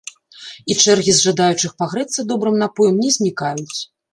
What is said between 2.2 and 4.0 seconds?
добрым напоем не знікаюць.